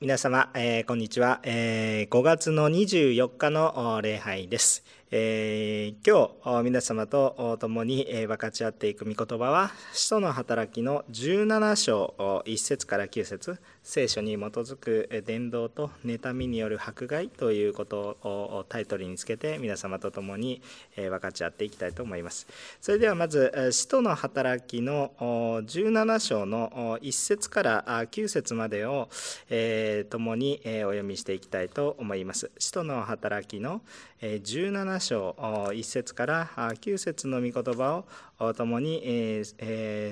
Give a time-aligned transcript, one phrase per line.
[0.00, 4.84] 皆様、えー、こんにちは、えー、5月の24日の礼拝です。
[5.10, 13.58] えー、今日皆様と共に分かち合っていく御言葉は使徒の働きの17章1節から9節
[13.88, 20.60] 聖書に基づく伝道と妬みによる迫害ということをタイトルにつけて皆様と共に
[20.94, 22.46] 分かち合っていきたいと思います。
[22.82, 29.08] それではまず使徒の働きの17章の1節から9節までを
[30.10, 32.50] 共にお読みしていきたいと思います。
[32.58, 33.80] 使徒の働きの
[34.20, 38.04] 17章1節から9節の御言葉を
[38.56, 39.42] 共に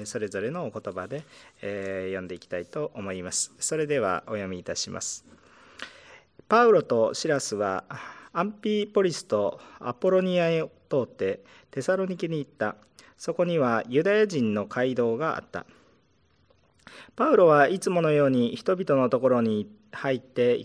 [0.04, 1.24] それぞれのお言葉で
[1.60, 5.24] 読んでいきたいと思いますそれではお読みいたします。
[6.48, 7.84] パウロとシラスは
[8.32, 11.40] アンピーポリスとアポロニアへ通って
[11.72, 12.76] テサロニケに行った。
[13.16, 15.66] そこにはユダヤ人の街道があった。
[17.16, 20.56] パウロはいつものように人々のところに入って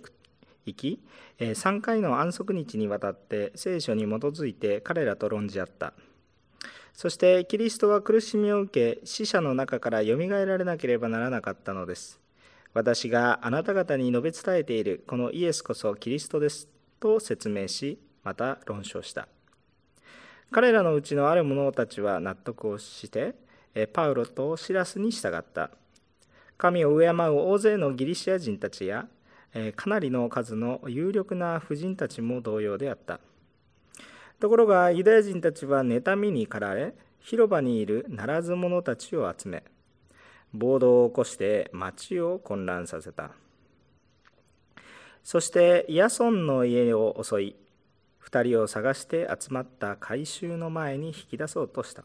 [0.65, 0.99] いき、
[1.39, 5.93] 3回の安息日にわたって聖書に基づいて彼らと論じ合った。
[6.93, 12.19] そしてキリストは苦しみを受け死者の中からよみがえられなければならなかったのです。
[12.73, 16.67] 私があなた方に述べ伝えているこのイエスこそキリストです
[16.99, 19.27] と説明しまた論証した。
[20.51, 23.35] 彼らのうちのある者たちは納得をして
[23.93, 25.71] パウロとシラスに従った。
[26.57, 27.13] 神を敬う
[27.49, 29.07] 大勢のギリシア人たちや
[29.75, 33.19] かなりの数の有力な婦人たちも同様であった。
[34.41, 39.63] ところがユダヤ人たちは妬みに駆られ広場にいるならず者たちを集め
[40.51, 43.29] 暴動を起こして町を混乱させた。
[45.23, 47.55] そしてヤソンの家を襲い
[48.25, 52.03] 2人を探して集まった回収の前に引き出そうとした。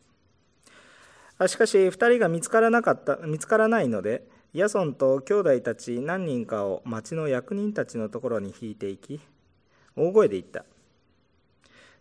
[1.48, 9.21] しかし2人が見つからなかった見つからないのでヤソンと兄弟たち何人かを町の役人たちのところに引いていき
[9.97, 10.67] 大声で言った。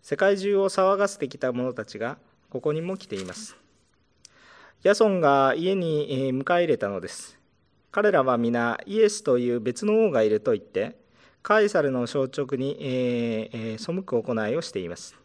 [0.05, 2.19] 世界中を騒がせてきた者たちが
[2.51, 3.57] ここにも来ています
[4.83, 7.39] ヤソンが家に迎え入れたのです。
[7.91, 10.95] 彼らは皆イエスという別の王がいると言って、
[11.41, 15.15] カエサルの消直に、えー背く行いをしています。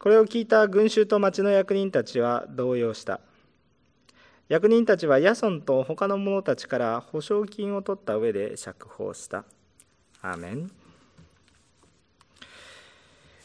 [0.00, 3.20] これを聞いた群衆と町の役人たちは動揺した。
[4.48, 9.44] 役人たちはヤソンと他の者たちから保証金を取った上で釈放した。
[10.22, 10.85] アーメン。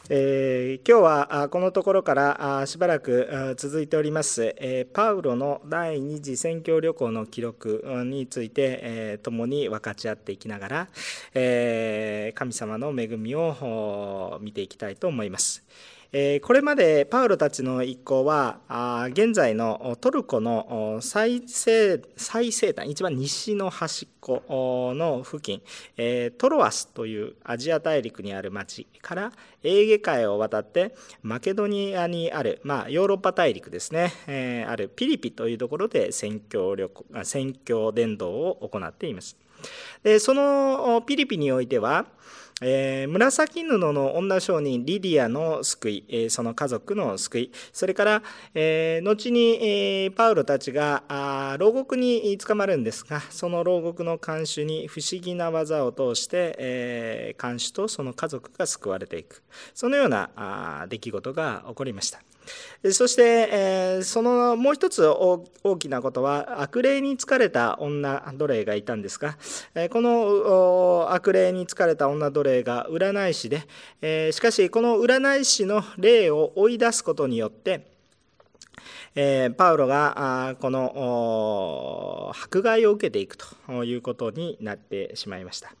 [0.08, 10.88] えー、今日はこのところからしばらく続いております、えー、パウロの第二次宣教旅行の記録について、えー、共に分かち合っていきながら、
[11.34, 15.62] えー、神様の恵みを見ていきたいと思います。
[16.42, 18.58] これまでパウロたちの一行は
[19.12, 25.62] 現在のトルコの最西最西端一番西の端っこの付近
[26.36, 36.90] トロアスというアジア大陸にある町からエーゲ海を渡ってマケドニアにある、まあ、ヨーロッパ大陸ですね、あるピリピというところで宣教旅
[37.24, 39.38] 宣教伝道を行っています。
[40.02, 42.04] でそのピリピにおいては
[42.62, 48.22] えー、紫布の女商人リディアの救い、えー、その家族の救い、それから、
[48.54, 59.42] えー、後に、え、パウロたちがあ牢獄に捕まるんですが、その牢獄の看守に不思議な技を通して、え、看守とその家族が救われていく、
[59.74, 62.31] そのようなあ出来事が起こりました。
[62.92, 65.46] そして、えー、そのもう一つ大
[65.78, 69.36] きなことは悪霊に疲れた女奴隷がいたんですが、
[69.74, 73.62] えー、この悪霊に疲れた女奴隷が占い師で、
[74.00, 77.92] えー、しかしこの占い師の霊を追い出すことによって
[79.14, 85.74] えー、パウロがこの迫害を受けていくということになってしまいました。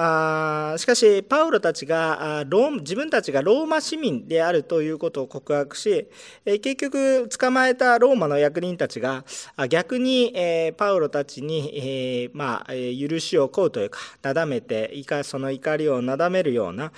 [0.00, 6.06] あしかし、パウロたちがロ自分たちがローマ市民であるということを告白し、
[6.44, 9.24] え結局、捕まえたローマの役人たちが
[9.68, 14.92] 逆に、えパウロたちに、えまあ、許しを請うというか、なだめて、
[15.24, 16.92] その怒りをなだめるような、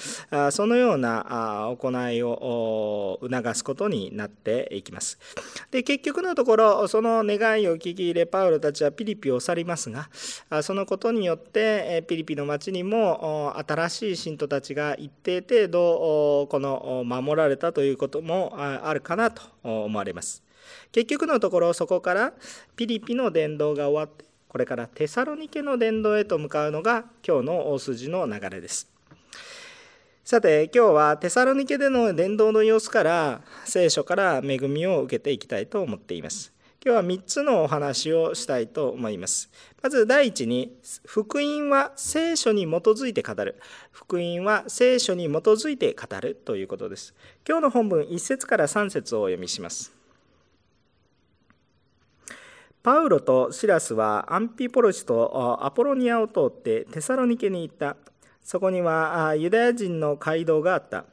[0.50, 5.18] そのような行いを促すことになっていきます。
[5.70, 10.10] で結局のところ、その願いを聞き入れ、パウロたちはピリピを去りますが、
[10.62, 20.42] そのことによって、ピリピの町にもも新しい信徒たちが一定程度この守られたということもあるかなと思われます。
[20.92, 22.32] 結局のところそこから
[22.76, 28.90] ピリピの伝道が終わってこれからテサロニケの伝道へと向かうのが今日の大筋の流れです。
[30.24, 36.52] さて今日はテサロニケでの伝道の様子から聖書から恵みを受けていきたいと思っています。
[36.82, 39.50] 今日は3つのお話をしたいと思います。
[39.82, 43.60] まず第一に、福音は聖書に基づいて語る。
[43.92, 47.14] 福音は聖書に基づいて語るということです。
[47.46, 49.92] 今日の本文1節から3節をお読みします。
[52.82, 57.98] パウロとシラスはアンピポロシとアポロニアを通ってテサロニケに行った。
[58.42, 61.04] そこにはユダヤ人の街道があった。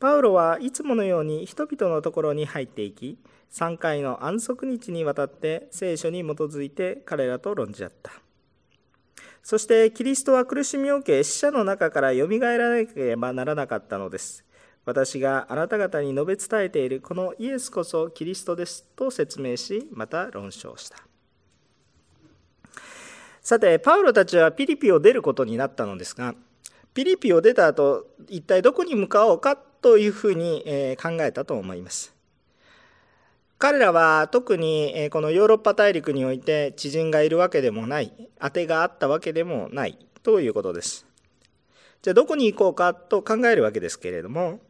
[0.00, 3.16] パウロはいつものように人々のところに入っていき、
[3.52, 8.12] 3回の安息日にわたって聖書に基づいて彼らと論じ合った。
[9.42, 14.44] そしてキリストは苦しみを受け死者の中からよみがえらなければならなかったのです。
[14.84, 20.98] 私があなた方に述べ伝えているこのイエスこそキリストですと説明し、また論証した。
[23.42, 26.34] さて、パウロたちはピリピを出ることになったのですが、
[26.92, 30.62] ピリピを出た後、一体どこに向かおうかというふうに
[31.00, 32.17] 考えたと思います。
[33.58, 41.06] 彼らは特にこのヨーロッパ大陸において知人がいるわけでもない、当てがあったわけでもないということです。
[42.02, 44.60] じゃあどこに行こうかと考えるわけですけれども、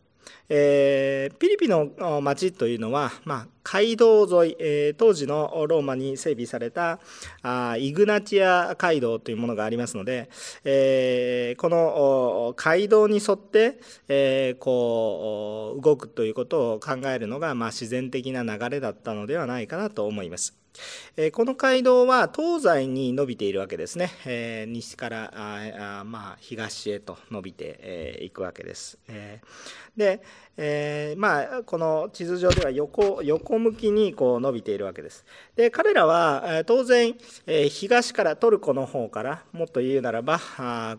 [0.48, 7.00] えー、ピリピの町というのは、まあ、街道沿い、えー、当時のローマに整備された
[7.42, 10.30] あイグナチア街道というものがありますので、
[10.64, 13.78] えー、この街道に沿って、
[14.08, 20.56] えー、こう動くということを考えるのが、まあ、自然的な流れだったのではないかなと思います。
[21.32, 24.66] この街道は東西に伸びているわけですね。
[24.68, 26.06] 西から
[26.38, 28.96] 東へと伸びていくわけです。
[29.96, 30.22] で、
[30.60, 35.24] えー、まあ、この地図上では横横向きにこう伸びているわけです。
[35.54, 37.14] で彼らは当然、
[37.46, 40.40] え東からトルコの方からもっと言うならば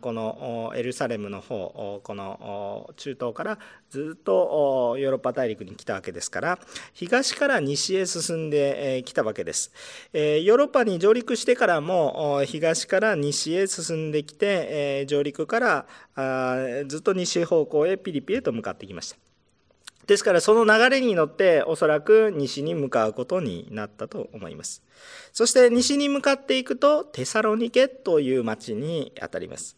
[0.01, 3.59] このエルサレムの方この中東から
[3.89, 6.59] ずっとヨーロッパ大陸に来たわけですから
[6.93, 9.73] 東から西へ進んできたわけです。
[10.13, 19.28] ヨーロッパに上陸してからも東から西へ進んできて上陸からずっと西方向へピリピへと向かってきました。
[20.09, 24.81] ですからその流れに乗っておそらく西に向かうことになったと思います。
[25.33, 29.77] そして西に向かっていくとテサロニケという町にあたります。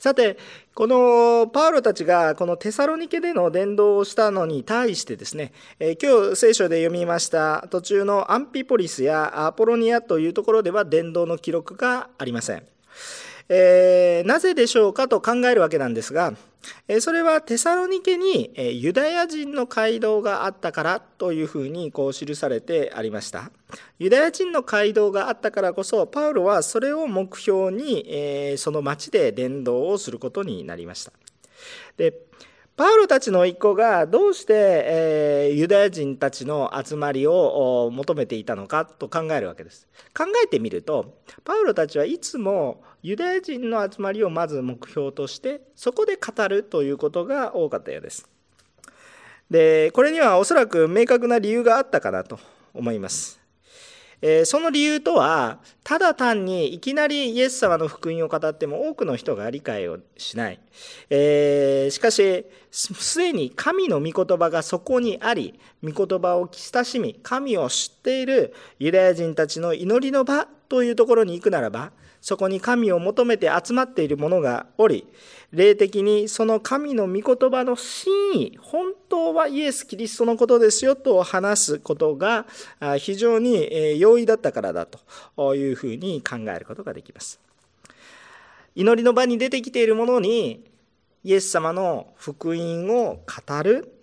[0.00, 0.36] さて、
[0.74, 12.75] このパウロたちがこのテサロニケでの伝道をしたのに対してですね、え今日聖書で読みました途中のアンピポリスやアポロニアというところでは伝道の記録がありません。
[13.48, 16.34] えー、なぜでしょうかと考えるわけなんですが、
[17.00, 23.52] それはテサロニケにユダヤ人の街道があったからというふうにこう記されてありました。
[24.00, 31.12] ユダヤ人の街道があったからこそ、パウロはそれを目標にその町で伝道をすることになりました。
[31.96, 32.14] で
[32.76, 39.88] パウロたちの一行がどうして、えユダヤ人たちの集まりを求めていたのかと考えるわけです。
[40.14, 48.28] 考えてみると、パウロたちはいつもユダヤ人の集まりをまず目標として、そこで語るということが多かったようです。
[49.50, 52.38] で、これにはおそらく明確な理由があったかなと
[52.74, 53.45] 思います。
[54.22, 60.60] えその理由とはただ単にいきなりイエス様の福音を語っても多くの人が理解をしない、
[61.10, 71.92] えー、しかしすでに神の御言葉がそこにあり御言葉を親しみ神を知っているユダヤ人たちの祈りの場というところに行くならば
[72.26, 75.06] そこに神を求めて集まっている者がおり、
[75.56, 82.46] 霊的にその神の御言葉の真意、本当はイエス・キリストのことですよと話すことが
[82.98, 87.40] 非常に容易だったからだというふうに考えることができます。
[88.74, 90.62] 祈りの場に出てきている者に
[91.24, 94.00] イエス様の福音を語る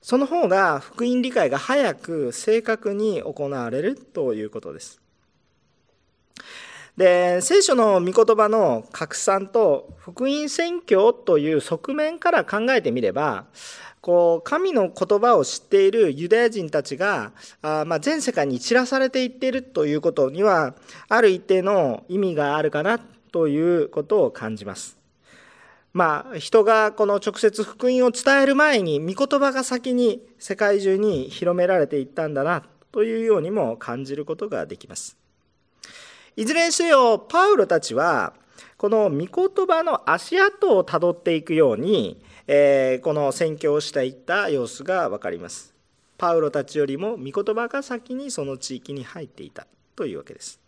[0.00, 5.00] その方が福音理解が早く正確に行われるということです。
[6.96, 13.44] で聖書の御言葉の拡散と福音宣教という側面から考えてみれば
[14.00, 20.74] こう神の言葉を知っているユダヤ人たちがあ、まあ、全世界に散らされていっているということには
[21.08, 22.98] ある一定の意味があるかな
[23.32, 24.96] ということを感じます。
[25.92, 32.62] まあ、人がこの直接福音を伝える前に御言葉が先に世界中に広められていったんだな
[32.92, 35.25] というようにも感じることができます。
[36.36, 38.34] いずれにせよパウロたちは
[38.76, 45.74] この御言葉の足跡をたどっていくように、えー、この宣教をしていった様子が分かります。
[46.18, 50.60] パウロたちよりも御言葉が先にその地域に入っていたというわけです。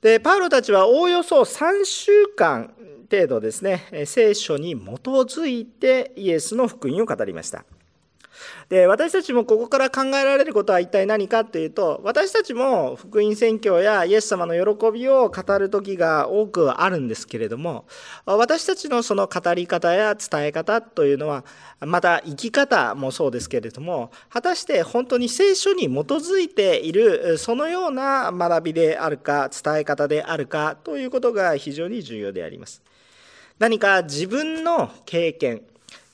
[0.00, 2.72] でパウロたちはおおよそ3週間
[3.10, 7.66] 程度ですね聖書に基づいてイエスの福音を語りました。
[8.68, 17.84] で私たちもここから考えられることは一体何かというと私たちも福音宣教やイエス様の喜びを語る時が多くあるんですけれども
[18.24, 21.44] 私たちのその語り方や伝え方というのは
[21.80, 32.82] また生き方もそうですけれども果たして本当に聖書に基づいているそのような学びであるか伝え方であるかということが非常に重要であります。
[33.58, 35.62] 何か自分の経験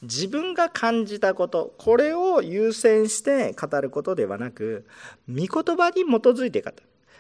[0.03, 4.87] 自分が感じたことこれを優先して語ることではなく
[5.29, 6.77] 御言葉に基づいて語る。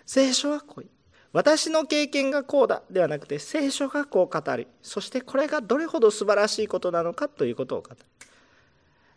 [0.07, 0.87] 聖書はこう
[1.33, 4.69] 私の経験がこうだではなくて聖書がこう語る。
[4.83, 7.97] そしてこれがどれほど素晴らしいことなのかということを語る。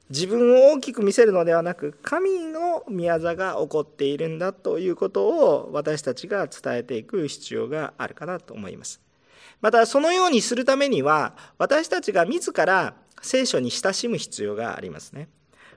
[0.10, 9.00] 自分を大きく見せるのではなく神の宮座が起こっているんだということを私たちが伝えていく必要があるかなと思います。
[9.62, 15.29] またそのようにするためには私たちが自ら聖書に親しむ必要がありますね。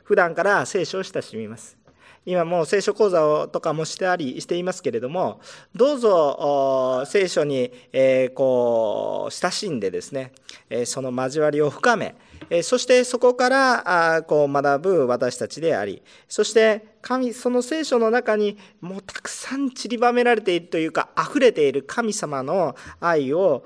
[0.03, 1.84] 普段から聖書を親しみます。
[2.27, 5.41] 今もう聖書講座をとかもしてありしていますけれども
[5.75, 10.33] どうぞ聖書に、えー、こう親しんでですね、
[10.71, 12.15] えその交わりを深め
[12.63, 23.65] そしてそこからこう学ぶ私たちでありそして神その聖書の中にもうたくさん散りばめられているというか溢れている神様の愛を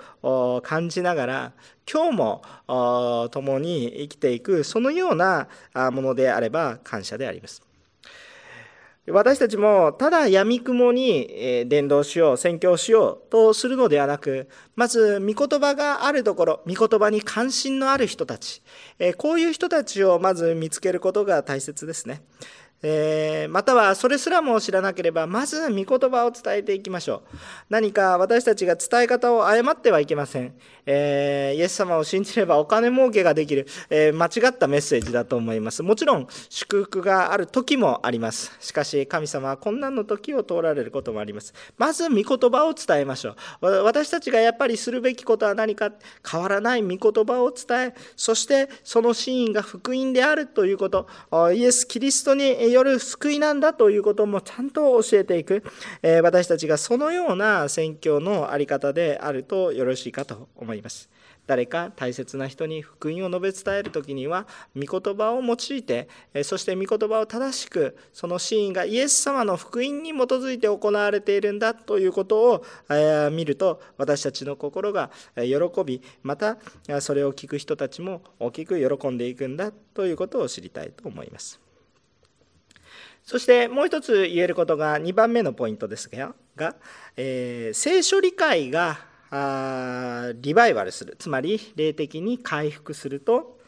[0.64, 1.52] 感じながら
[1.90, 2.42] 今日も
[3.30, 5.48] 共に生きていくそのような
[5.92, 7.67] ものであれば感謝であります。
[9.10, 18.62] 私たちもただ闇雲に伝道しよう宣教しようとするのではなくまず御言葉があるところ御言葉に関心のある人たち
[19.16, 22.22] こういう人たちをまず見つけることが大切ですね。
[22.82, 27.36] えー、またはそれすらも知らなければまず御言葉を伝えていきましょう。
[27.68, 30.54] 何か私たちが伝え方を誤ってはいけません、
[30.86, 35.82] えー、イエス様を信じればお金儲けができる、えー、間違ったメッセージだと思います。
[35.82, 38.56] もちろん祝福がある時もあります。
[38.60, 41.54] しかし神様は困難の時を通られることもあります。
[41.76, 43.66] まず御言葉を伝えましょう。
[43.84, 45.90] 私たちがやっぱりするべきことは何か。
[46.30, 47.94] 変わらない御言葉を伝え。
[48.14, 51.06] そしてその真意が福音であるということ。
[51.54, 55.64] イエス・キリストによる救いなんだということもちゃんと教えていく、
[56.02, 61.10] え私たちがそのような宣教の在り方であるとよろしいかと思います。
[61.48, 64.46] 誰か大切な人に福音を述べ伝える時には
[64.76, 66.08] 御言葉を用いて
[66.44, 76.58] そして御言葉を正しくそのシーンがイエス様の福音に基づいて行われているんだということを見ると私たちの心が喜びまた
[77.00, 81.67] それを聞く人たちも大きく喜んでいくんだということを知りたいと思います。
[83.28, 86.34] そしてもう一つ言えることが2番目のポイントですが、
[87.14, 91.14] えー、聖書理解があリバイバルする。
[91.18, 93.58] つまり霊的に回復すると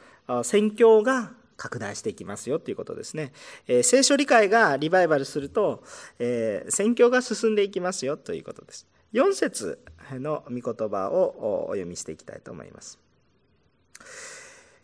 [0.45, 3.33] 宣教が拡大していきますよということですね、
[3.69, 5.85] えー、聖書理解がリバイバルすると、
[6.19, 8.87] えー、宣教が進んでいきますよということです。
[9.13, 9.79] 4節
[10.13, 12.99] の御言葉をお読みしていきたいと思います。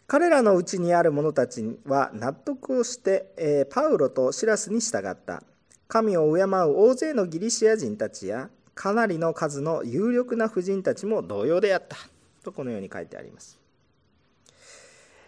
[0.07, 5.43] 彼らのうちにある者たちは納得をして、えパウロとシラスに従った。
[5.89, 11.97] 神を敬う大勢のギリシア人たちやかなりの数の有力な婦人たちも同様であった。
[12.45, 13.59] とこのように書いてあります。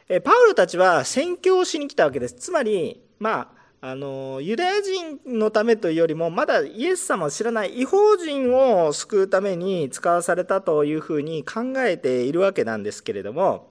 [0.09, 2.35] えパウロたちは宣教をしに来たわけです。
[2.35, 13.68] つまりまああのユダヤ人のためというよりもまだイエス様を知らない違法人を救うために使わされたというふうに考えているわけなんですけれども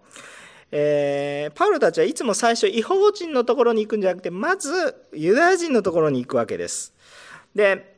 [0.72, 6.94] えー、パウロたちはいつも最初違法人のところに行くんじゃなくてまずユダヤ人のところに行くわけです。
[7.56, 7.98] で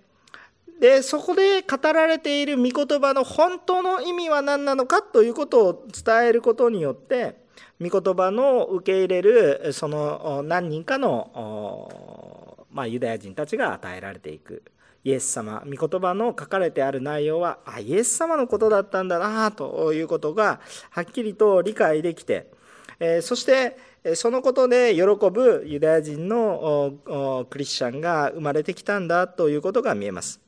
[0.79, 7.35] でそこで語られている御言葉の本当の意味は何なのかということを伝えることによって
[7.81, 14.63] 御言葉の受け入れるその何人かの、まあ、ユダヤ人たちが与えられていく
[15.03, 20.61] イエス様御言葉の書かれてある内容はあイエス様のことだったんだなということが
[20.91, 22.51] はっきりと理解できて
[22.99, 23.77] えそして
[24.15, 30.39] そのことで喜ぶユダヤ人のクリスチャンが生まれてきたんだということが見えます。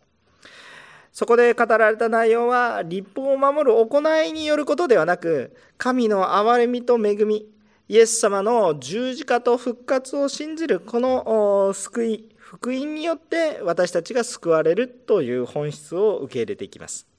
[1.12, 7.46] そこで語られた内容は立法を守る行いによることではなく神の憐れみと恵み
[7.89, 17.11] イエス様の十字架と復活を信じるこの救い福音によって私たちが救われるという本質を受け入れていきます。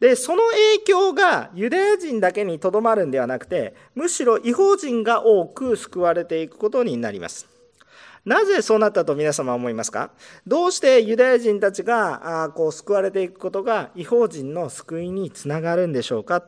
[0.00, 7.46] でその影響がユダヤ人だけにとどまるんではなくてむしろ違法人が多く救われていくことになります。
[8.24, 10.10] なぜそうなったと皆様は思いますか？
[10.46, 16.44] どうしてユダヤ人たちがあこう救われていくことが違法人の救いにつながるんでしょうか？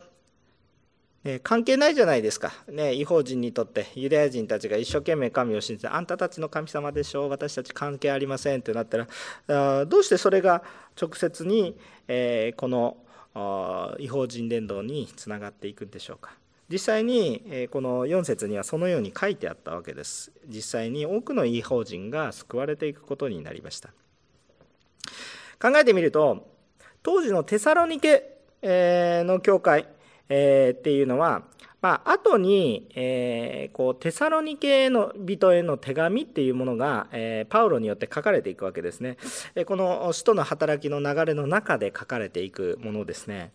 [1.25, 9.07] ね、関係ないじゃないですか、ね、違法人にとってユダヤ人たちが一生懸命神を信じてあんたたちの神様でしょう私たち関係ありませんってなったら
[9.47, 10.65] あどうしてそれが
[11.01, 11.79] 直接に、
[12.09, 12.97] えー、この
[13.35, 16.35] 違法人伝道につながっていくんでしょうか。
[16.69, 20.33] 実際に、この4節にはそのように書いてあったわけです。
[20.49, 23.91] 実際に多くの違法人が救われていくことになりました。
[25.61, 26.49] 考えてみると
[27.03, 29.85] 当時のテサロニケの教会、っ
[30.27, 31.43] ていうのは、
[31.83, 39.19] まあ後に、えー、こうテサロニケの人への手紙っていうものが、えー、パウロによって書かれていくわけですね。
[39.57, 43.51] えこの使徒の働きの流れの中で書かれていくものですね。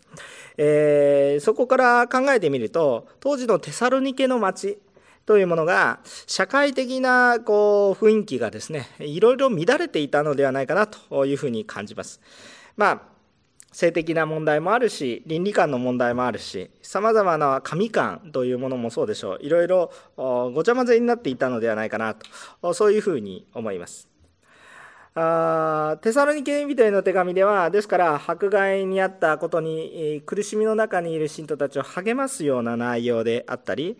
[0.58, 4.78] えー、そこから考えてみると当時のテサロニケの町
[5.24, 12.20] というものが社会的なこう雰囲気がですねいろいろ乱れていたのではないかなというふうに感じます。
[12.76, 13.17] まあ
[13.72, 22.16] 性的な問題もあるし倫理観の問題もあるしさまざまな神観というものもそうでしょういろいろごちゃ混ぜになっていたのではないかな
[22.62, 24.07] とそういうふうに思います。
[25.20, 33.98] あテサロニケ人への手紙ではですから迫害にあったことに苦しみの中にいる信徒たちを励ますような内容であったり、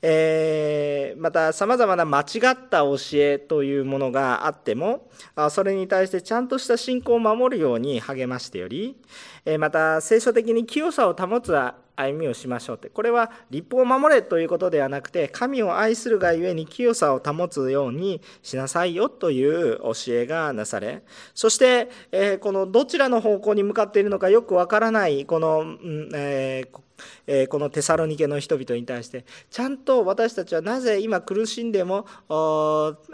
[0.00, 2.22] えー、またさまざまな間違
[2.52, 5.08] った教えというものがあっても
[5.50, 8.96] それに対してちゃんとした信仰を守るように励ましており
[9.58, 11.52] また聖書的に清さを保つ
[11.96, 12.88] 歩みをしましょうって。
[12.88, 21.02] これは立法を守れということではなくて神を愛するがゆえに清さを保つようにしなさいよという教えがなされ
[21.34, 25.76] そして、えこのどちらの方向に向かっているのかよくわからないこの、
[26.14, 26.80] えー
[27.26, 32.06] えこのテサロニケの人々に対してちゃんと私たちはなぜ今苦しんでも、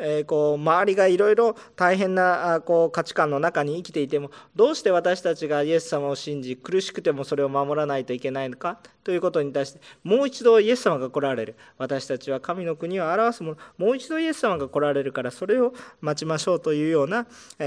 [0.01, 8.79] えこう周りがいろいろ大変なこう価値観の中に生きていてもどうして私たちがイエス様を信じ苦しくてもそれを守らないといけないのか？
[9.07, 17.25] ということに対してもう一度イエス様が来られる私たちは神の国を表すものもう一度イエス様が来られるからそれを待ちましょうというような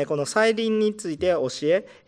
[0.08, 1.48] この再臨について教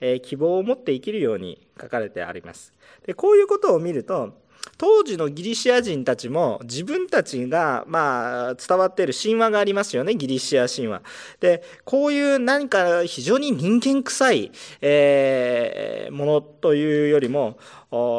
[0.01, 2.73] え希望を持って生きるように書かれてあります。
[3.05, 4.40] でこういうことを見ると
[4.77, 11.01] 当時のギリシア人たちも自分たちが、まあ、伝わっている神話がありますよねギリシア神話。
[11.39, 17.57] でこういう何か非常に人間臭い、えー、ものというよりも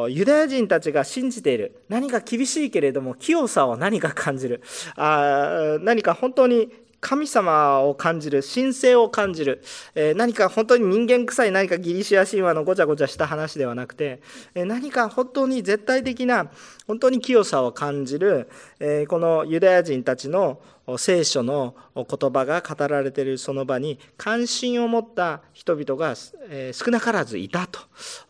[0.09, 4.62] ユダヤ人たちが信じている何か厳しいけれども清さを何か感じる
[4.96, 6.70] あ何か本当に
[7.03, 9.61] 神様を感じる神聖を感じる、
[9.97, 14.23] え何か本当に人間臭い何かギリシア神話のごちゃごちゃした話ではなくて、
[14.55, 16.47] え何か本当に絶対的な
[16.87, 20.61] 本当に清さを感じる、えこのユダヤ人たちの
[20.97, 27.69] 聖書の言葉が語られているその場に関心を持った人々が少なからずいた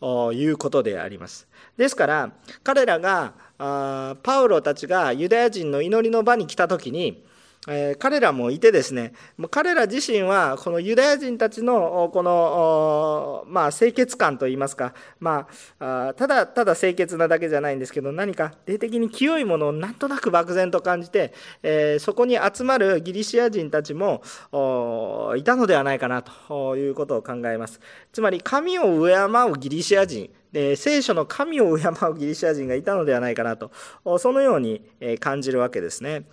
[0.00, 1.46] ということであります。
[1.76, 2.32] ですから
[2.64, 7.22] 彼らがあパウロたちがユダヤ人の祈りの場に来た時に
[7.68, 9.12] えー、彼らもいてですね
[9.50, 15.46] 彼ら自身はこのユダヤ人たちのこの、まあ、清潔感といいますか、ま
[15.78, 24.22] あ、ただただ清潔なだけじゃないんですけど何か霊的に清いものをなんとなく漠然と感じて、えー、そこに集まるギリシア人たちも
[25.36, 27.80] いたのではないかなということを考えます。
[28.12, 29.14] つまり神を敬
[29.50, 30.30] うギリシア人
[30.76, 33.70] 聖書の神を敬うギリシア人がいたのではないかなと
[34.18, 34.82] そのように
[35.18, 36.24] 感じるわけですね。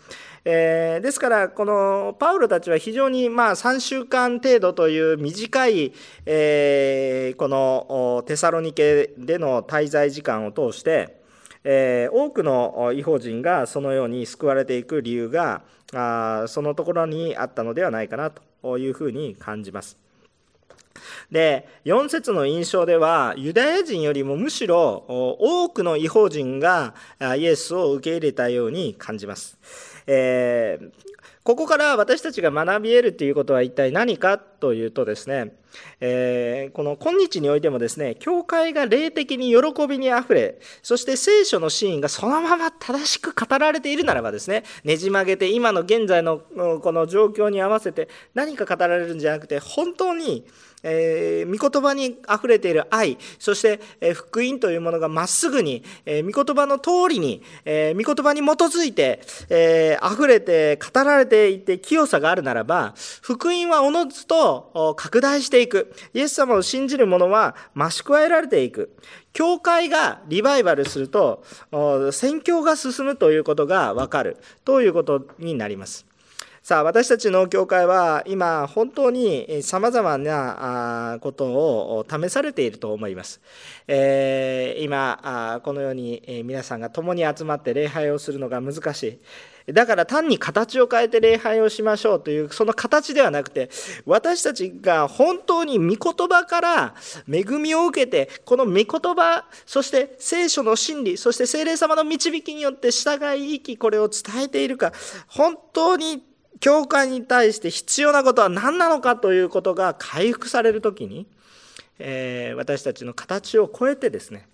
[0.45, 5.93] えー、ですからこのパウロたちは非常にまあ3週間程度という短い、
[6.25, 11.21] えー、このテサロニケでの滞在時間を通して、
[11.63, 15.61] えー、多くの違法人がそのように救われていく理由が
[15.93, 20.08] あそのところにあったのではないかなというふうに感じます。
[21.31, 26.93] で4節の印象ではユダヤ人よりもむしろ多くの違法人が
[27.37, 29.57] イエスを受け入れたように感じます。
[30.07, 30.91] えー、
[31.43, 35.53] ここから私たちが学び得るということは一体何かというとですね、
[35.99, 46.39] えー、この今日においてもですね、教会が霊的に喜びにあふれ、そして聖書のシーンがそのまま正しく語られているならばですね、ねじ曲げて今の現在の
[46.81, 50.45] この状況に合わせて何か語られるんじゃなくて、本当に
[50.83, 64.48] えー、御言葉にあふれている愛そして、えー、福音というものがまっすぐに、えー、御言葉の通りに、えー、御言葉に基づいて、えー、溢れて語られていて清さがあるならば福音はおのずと
[64.95, 68.95] 拡大していくイエス様を信じる者は増し加えられていく
[69.33, 71.43] 教会がリバイバルすると
[72.11, 76.09] 宣教が進むということがわかるということになります
[76.61, 83.41] さあ私たちの教会は今本当にさまざまなことを試されていると思います。
[83.87, 89.19] えー、今このように皆さんが共に集まって礼拝をするのが難しい。
[89.73, 93.69] だから単に形を変えて礼拝をしましょうというその形ではなくて
[94.05, 96.95] 私たちが本当に御言葉から
[97.31, 104.91] 恵みを受けてこの御言葉そして聖書の真理そして聖霊様の導きによって従い生きこれを伝えているか
[105.27, 106.23] 本当に
[106.59, 111.25] 教会に対して必要なことは何なのかということが回復される時に、
[111.99, 114.48] えー、私たちの形を超えてですね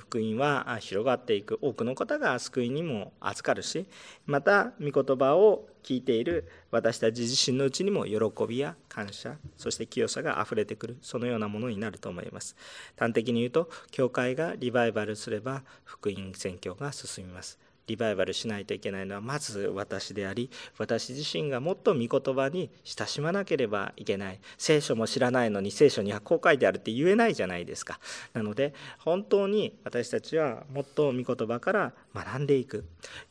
[0.00, 1.58] 福音は広がっていく。
[1.60, 3.86] 多くの方が救いにも預かるし
[4.26, 12.56] また御言葉を聞いている私たち自身のうちにも喜びや感謝そして清さがあふれてくるそのようなものになると思います。
[12.98, 17.67] 端的に言うと教会がリバイバルすれば福音宣教が進みます。
[17.88, 24.40] リバイバルしないといけないのはまず私であり私自身がもっと御言葉に親しまなければいけない。
[24.56, 27.98] 聖書も知らないのに聖書にはこう書いてあるって言えないじゃないですか。
[28.34, 32.84] なので本当に私たちはもっと御言葉から学んでいく。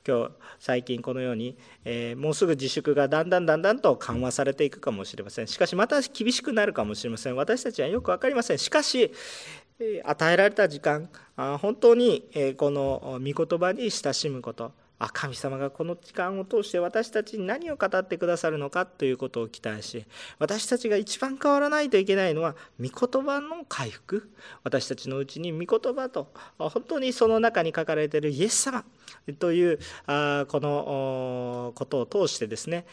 [0.06, 5.48] 今日最近このように、えー、もうすぐ自粛がだんだんだんだんと緩和されていくかもしれません。
[5.48, 7.36] しかしまた厳しくなるかもしれません。
[7.36, 8.58] 私たちはよく分かりません。
[8.58, 9.12] しかし
[9.80, 14.72] 与えられた時間本当にこの御言葉に親しむこと
[15.14, 20.06] 神様がこの時間を通して私たちに何を語ってくださるのかということを期待し
[20.40, 24.32] 私たちが一番変わらないといけないのは御言葉の回復。
[24.64, 28.84] 私たちのうちに御言葉と本当にその中に書かれているイエス様
[29.38, 32.86] というこのことを通してですね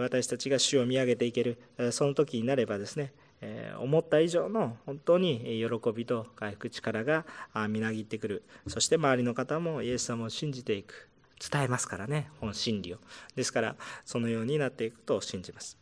[0.00, 1.58] 私たちが主を見上げていける
[1.90, 7.24] その時になればですねえ思った以上の本当に喜びと回復力が
[7.68, 8.42] みなぎってくる。
[8.66, 11.08] そして周りの方もイエス様を信じていく。
[11.40, 12.98] 伝えますからね本真理を。
[13.34, 15.79] ですからそのようになっていくと信じます。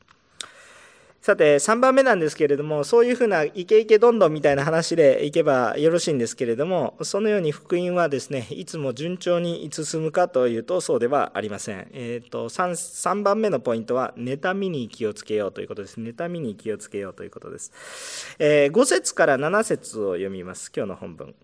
[1.21, 16.01] さて3番目なんですけれどもそういうふうなイケイケどんどんみたいな話でいけばよろしいんですけれどもそのように福音はですねいつも順調に進むかというとそうではありません、えーと、3, 3番目のポイントは妬みに気をつけようということです。
[16.01, 20.71] 妬みに気をつけようということです、えー、5節から7節を読みます。
[20.75, 21.35] 今日の本文。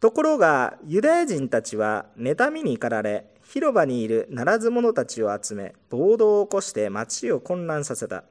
[0.00, 8.24] ところがユダヤ人たちは妬みに駆られ広場にいるならず者たちを集め暴動を起こして町を混乱させた。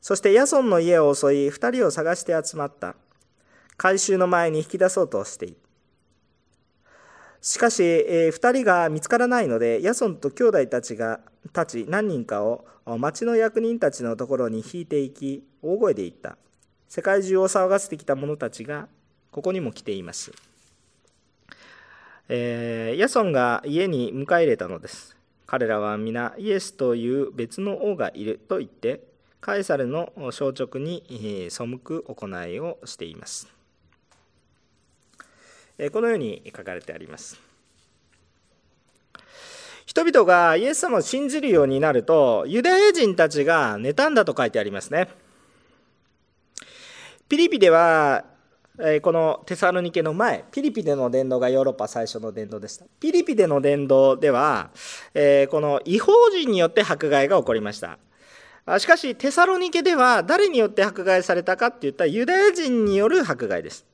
[0.00, 2.94] そしてヤソンの家を襲い2人を探して集まった。
[3.76, 5.56] 回収の前に引き出そうとしている
[7.40, 11.18] しかし、えー、2人が見つからないのでヤソンと兄弟たちが
[11.52, 16.38] たち何人かを町の役人たちのところに引いていき大声で言った。
[16.88, 18.86] 世界中を騒がせてきた者たちが
[19.32, 20.30] ここにも来ています。
[22.32, 25.16] えー、ヤソンが家に迎え入れたのです。
[25.48, 29.00] 彼らは皆イエスという別の王がいると言って
[29.40, 33.48] カエサルの消直に背く行いをしています。
[35.90, 37.40] このように書かれてあります。
[39.84, 45.08] 人々がイエス様を信じるようになるとユダヤ人たちが妬んだと書いてありますね。
[47.28, 48.29] ピリピでは
[49.02, 52.86] このテサロニケの前ピリピでの伝道がヨーロッパ最初の伝道でした。
[52.98, 54.70] ピリピでの伝道では
[55.50, 57.98] この違法人によって迫害が起こりました。
[58.78, 63.84] しかしテサロニケでは誰によって迫害されたかっていったらユダヤ人による迫害です。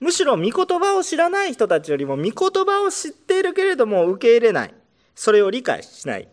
[0.00, 2.32] むしろ御言葉を知らない人たちよりも御言
[2.64, 4.74] 葉を知っているけれども受け入れない。
[5.14, 6.28] それを理解しない。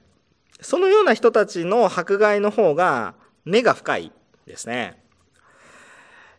[0.60, 4.12] そのような人たちの迫害の方が根が深い
[4.48, 5.03] ですね。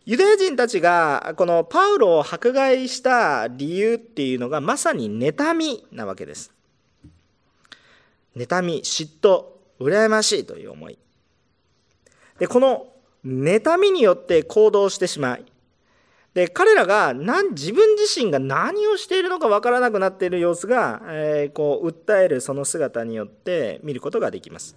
[0.05, 6.51] ユダヤ人たちがこのパウロを迫害した理由っていうのがまさに妬みなわけです。
[8.35, 9.45] 妬み、嫉妬、
[9.79, 10.99] 羨ましいという思い。
[12.37, 12.87] で、この
[13.25, 15.45] 妬みによって行動してしまい、
[16.35, 24.75] で彼らが何自分自身が何をしているのか分からなくなっている様子が、えー、こう訴えるその姿によって見ることができます。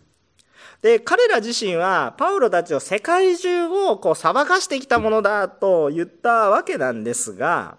[0.82, 7.76] で彼ら自身はパウロたちを世界中をこう裁かしてきたものだと言ったわけなんですが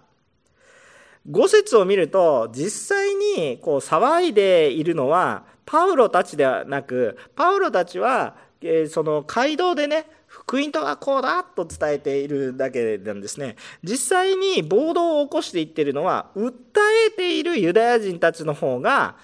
[1.30, 8.36] 5節を見ると実際にこう騒いでいるのはパウロたちではなくパウロたちは
[8.90, 13.56] その街道でね福音とはこうだと伝えているだけなんですね。
[13.82, 16.52] 実際に暴動を起こしていってるのは訴
[17.08, 19.16] えているユダヤ人たちの方が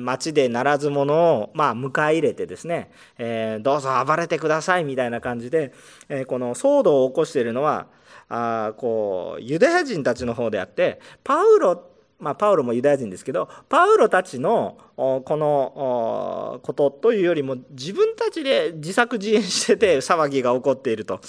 [0.00, 5.72] 町でならず者を、まあ、迎え入れてですね、えー、どうぞ暴れてくださいみたいな感じで、
[6.08, 7.86] えー、この騒動を起こしているのは
[8.28, 21.20] あこうユダヤ人たちの方であってパウロまあ、パウロもユダヤ人ですけどパウロたちのこのことというよりも自分たちで自作自演してて騒ぎが起こっていると、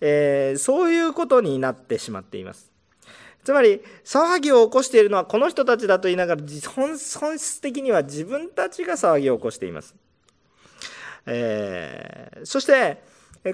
[0.00, 2.77] えー、そういうことになってしまっています。
[3.48, 6.42] つまり騒ぎを起こしているのはこの人たちだと言いながら
[6.76, 9.94] 本質的には自分たちが騒ぎを起こしています。
[11.24, 13.02] えー、そして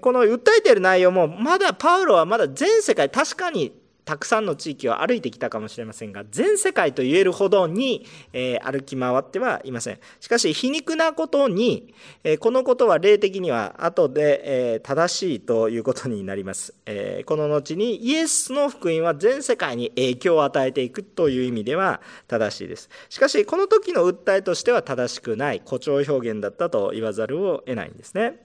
[0.00, 3.72] この訴えている内容もまだパウロはまだ全世界確かに
[4.04, 9.98] たくさんの地域を歩いてきたかもしれませんが全世界と言えるほどに、えー、歩き回ってはいません。
[10.20, 22.88] しかし皮肉なことに、えー、このことは霊的には後で、えー、正しいということになります、えこの後にイエスの福音は全世界に影響を与えていくという意味では正しいです。
[23.08, 28.43] しかしこの時の訴えとしては正しくない誇張表現だったと言わざるを得ないんですね。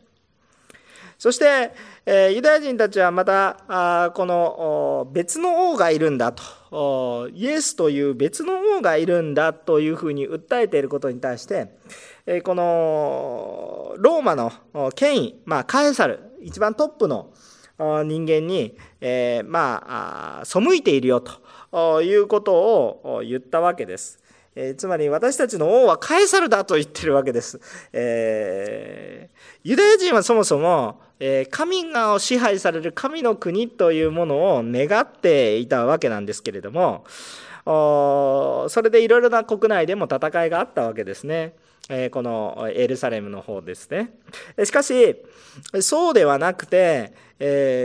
[1.20, 1.74] そして、
[2.06, 11.76] えユダヤ人たちはまたあこの別の王がいるんだとイエスという別の王がいるんだというふうに訴えていることに対して
[12.44, 14.54] このローマの
[14.96, 17.34] 権威、まあ、カエサル一番トップの
[17.78, 24.20] 人間に、え、まあ背いているよということを言ったわけです。
[24.78, 27.60] つまり私たちの王はカエサルだと言ってるわけです。
[27.94, 31.02] えー、ユダヤ人はそもそも
[31.52, 37.04] 神が支配される神の国というものを願っていたわけなんですけれども
[37.66, 41.54] それでいろいろな国内でも戦いがあったわけですね。
[42.12, 44.14] このエルサレムの方ですね。
[44.64, 45.18] しかし
[45.82, 47.14] そうではなくて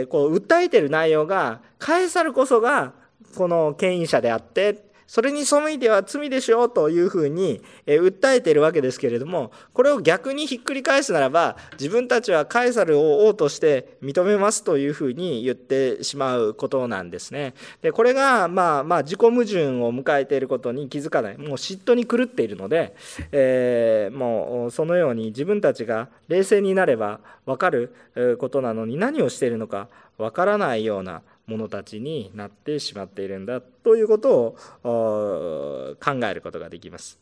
[0.09, 2.93] こう訴えている内容がカエサルこそが
[3.35, 17.53] この権威者であってそれに背いては罪でしょうというふうにえ訴えているわけですけれどもこれを逆にひっくり返すならば自分たちはカエサルを王として認めますというふうに言ってしまうことなんですね。
[17.81, 22.95] でこれがまあまあ自己矛盾を迎えていることに気づかないもう嫉妬に狂っているので、
[23.31, 27.95] えー、もうそのように自分たちが冷静になれば分かる
[28.39, 29.87] ことなのに何をしているのか
[30.17, 37.19] 分からないような者たちになってしまっているんだということを考えることができます。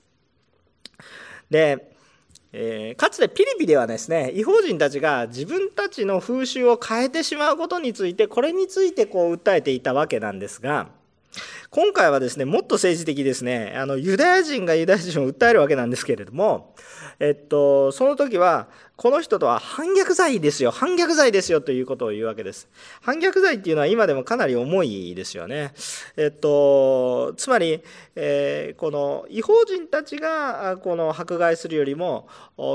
[1.50, 1.94] で、
[2.52, 10.88] えー、かつてピリピではですね違法人たちが自分たちの風習を変えてしまうことについてこれについてこう訴えていたわけなんですが
[11.72, 16.76] 今回はですねもっと政治的ですねあのユダヤ人がユダヤ人を訴えるわけなんですけれども
[17.20, 18.68] えっと、その時は、
[19.04, 22.70] この人とは反逆罪ですよ、反逆罪ですよということを言うわけです。
[23.02, 25.74] 反逆罪っていうのは今でもかなり重いですよね。
[26.16, 27.84] えっと、つまり、
[28.16, 32.30] えー、この違法人たちがこの迫害するよりも、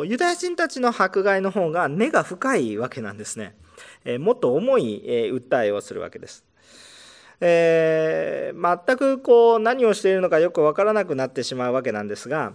[0.04, 3.56] ユダヤ人たちの迫害の方が根が深いわけなんですね。
[4.04, 6.44] えー、もっと重い、えー、訴えをするわけです。
[7.40, 12.52] えー、全くこう何をしているのかよくわからなくなってしまうわけなんですが、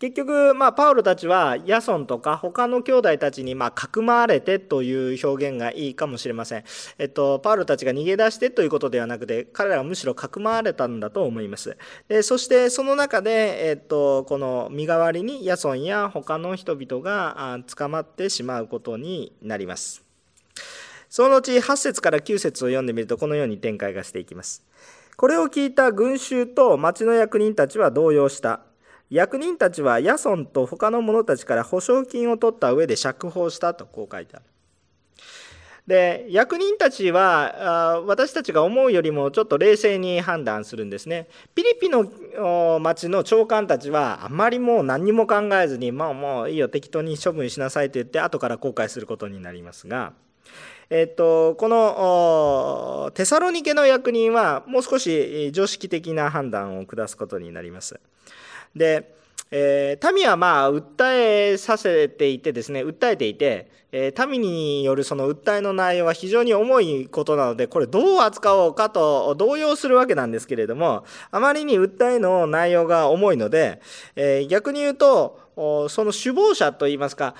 [0.00, 6.64] 結局、まあ、パウロたちはヤソンとか他の兄弟たちにまあかくまわれてという表現がいいかもしれません、
[6.98, 11.76] えっと、パウロたちが逃げ出してということではなくて彼らはむしろかくまわれたんだと思います。
[12.08, 20.04] でそしてその中で、えっと、この身代わりにヤソンや他の人々が捕まってしまうことになります。
[21.08, 24.64] その後8節から9節を読んでみるとこのように展開がしていきます。
[25.16, 28.60] これを聞いた群衆と町の役人たちは動揺した。
[29.14, 34.44] 役人たちはヤソンと他の者たちから保証金を取った上で釈放したとこう書いてある。
[35.86, 41.28] で役人たちは私たちが思うよりもちょっと冷静に判断するんですね。
[41.54, 42.10] ピリピの
[42.80, 50.12] 町の長官たちはあまりもう何にも考えずに、まあもういいよ適当に処分しなさいと言って後から後悔することになりますが。
[50.90, 58.00] えっと、このテサロニケの役人はもう少し常識的な判断を下すことになります。
[58.74, 59.14] で、
[59.50, 73.80] えー、民はまあ訴えさせていてですね訴えていて、えー、民によるその訴えの内容は非常に重いことなのでこれどう扱おうかと動揺するわけなんですけれどもあまりに訴えの内容が重いので、
[74.16, 77.34] えー、逆に言うとその首謀者といいますか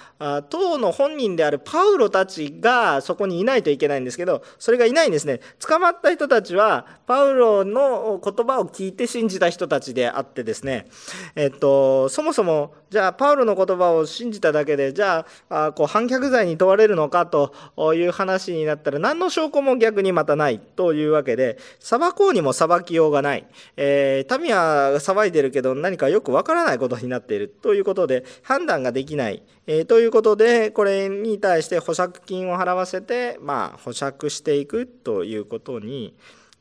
[0.48, 5.40] 党の本人であるパウロたちがそこにいないといけないんですけどそれがいないんですね。
[5.60, 10.86] 捕まった人たちはパウロの言葉を聞いて信じた人たちであってですね。
[11.34, 17.52] えっとそもそもじゃあパウロの言葉を信じただけでじゃあこう反逆罪に問われるのかと
[17.94, 23.46] いう話になったら何の証拠も逆にまたないというわけで裁こうにも裁きようがない、
[23.76, 36.14] えー、民は騒いでるけど何かよくわからないことになっているということで判断ができない、えー、ということでこれに対して保釈金を払わせて、まあ、保釈していくということに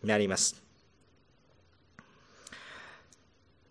[0.04, 0.64] なります。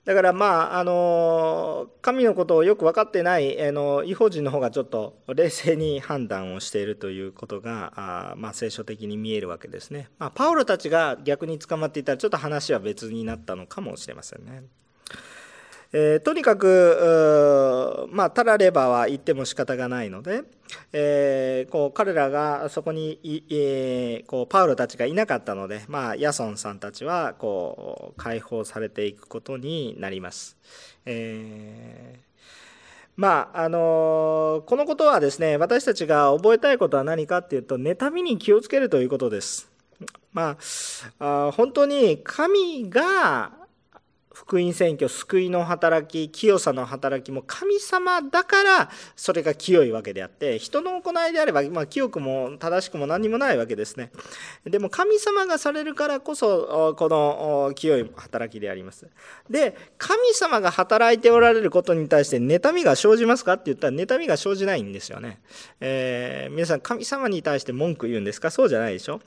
[0.05, 10.09] だからまああの神のことをよく分かってないあの違法人の方がちょっと冷静に判断をしているということがあ、まあ、聖書的に見えるわけですね。
[10.19, 14.65] まあ、パウロたちが逆に捕まっていたらちょっと話は別になったのかもしれませんね。
[15.95, 20.43] えー、とにかく、まあ、たらればは言っても仕方がないので、
[20.93, 30.57] えー、こう彼らがそこに、えー、こうパウロたちがいなかったので、まあ、ヤソンさんたちはこう解放されていくことになります。
[31.05, 32.33] えー
[33.15, 39.71] まああのこのことはですね私たちが覚えたいことは何かっていうと妬みに気をつけるということです。
[40.33, 40.57] ま
[41.21, 43.53] あ、あ本当に神が
[44.33, 54.11] 福音選挙救いの働き清さの働きも神様だからそれが清いわけであって人の行いであれば、まあ、清くも正しくも何にもないわけですね。
[54.65, 59.07] でも神様がされるからこそこの清い働きであります。
[59.51, 65.41] で神様が働いておられることに対して妬みが生じますかって言ったら妬みが生じないんですよね、
[65.81, 68.51] えー、皆さん神様に対して文句言うんですか？
[68.51, 69.21] そうじゃないでしょ、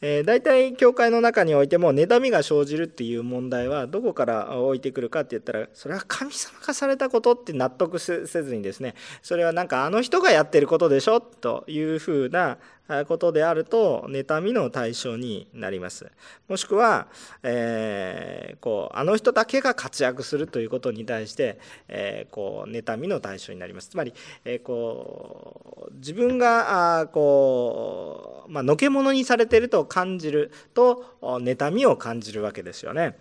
[0.00, 12.58] えー、大体教会の中においても妬みが生じるっていう問題はどこから置いてくるかって言ったらそれは神様がされたことって納得せずにですねそれはなんかあの人がやってることでしょというふうな
[13.06, 16.10] ことであると妬みの対象になります
[16.48, 17.08] もしくは、
[17.42, 21.58] えー、こうあの人だけが活躍するということに対して、
[21.88, 33.16] えー、こう妬みの対象になりますつまり、えー、こう自分があこう、まあのけ者にされていると感じると妬みを感じるわけですよね。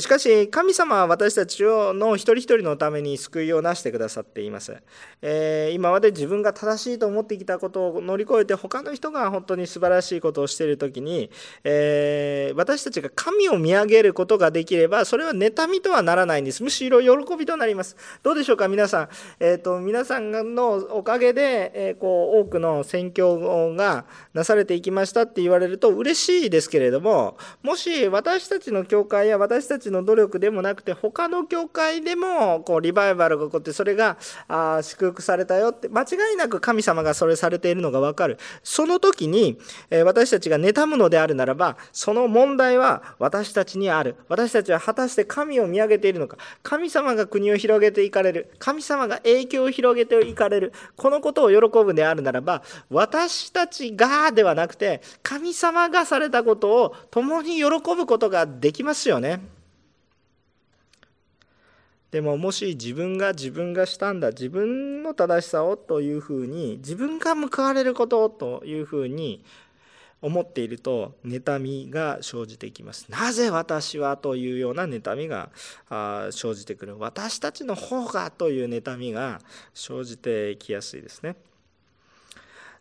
[0.00, 4.76] しかし神様は私たちの一人一人のために救いをなしてくださっています、
[5.72, 11.30] 今まで自分が正しいと思ってきたことを乗り越えて他の人が本当に素晴らしいことをしている時に、
[11.64, 16.62] 私たちが神を見上げることができればそれは妬みとはならないんです。
[16.62, 17.96] むしろ喜びとなります。
[18.22, 19.08] どうでしょうか皆さん、
[19.40, 34.16] えーと、皆さんのおかげで、えこう多くの宣教がなされていきましたって言われると嬉しいですけれどももし私たちの教会や私たちたちの努力でもなくて他の教会でもこうリバイバルが起こってそれが
[34.48, 38.38] あ祝福されたよって間違いなく神様がそれされているのが分かる。
[38.62, 39.58] その時に、
[39.90, 44.16] え私たちが妬むのであるならばその問題は私たちにある。
[44.28, 46.36] 私たちは果たして神を見上げているのか。
[46.62, 48.50] 神様が国を広げていかれる。
[48.58, 50.72] 神様が影響を広げていかれる。
[50.96, 59.40] このことを喜ぶであるならば私たちがではなくて神様がされたことを共に喜ぶことができますよね。
[62.14, 69.44] でももし自分が自分がしたんだ自分の正しさをというふうに自分が報われることというふうに
[70.22, 73.08] 思っていると妬みが生じていきます。
[73.10, 75.50] なぜ私はというような妬みが
[76.30, 76.96] 生じてくる。
[77.00, 79.40] 私たちの方がという妬みが
[79.74, 81.34] 生じてきやすいですね。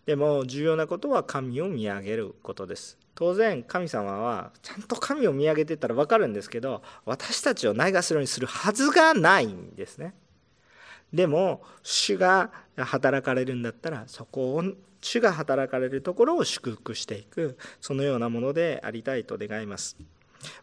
[0.06, 3.03] でも重要なことは神を見上げることです。
[3.16, 10.14] 当然神様はちゃんと神を見上げてったら分かるんですけど私たちをないがするようにするはずがないんですね。
[11.14, 14.64] でも主が働かれるんだったらそこを
[15.00, 19.96] 主が働かれるところを祝福していくそのようなものでありたいと願います。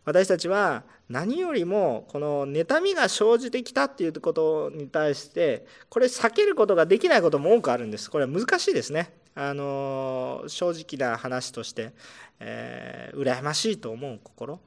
[0.04, 8.10] 私たちは何よりもこの妬みが生じてきたっていうことに対してこれ避けることができないことも多くあるんです。
[8.10, 9.12] これは難しいですね。
[9.34, 11.92] あの正直な話として、
[12.40, 14.60] えー、羨ましいと思う心